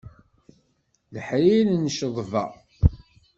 [1.13, 2.45] Leḥrir n cceḍba.